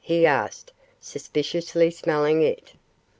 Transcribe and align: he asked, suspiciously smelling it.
he 0.03 0.25
asked, 0.25 0.73
suspiciously 0.99 1.91
smelling 1.91 2.41
it. 2.41 2.71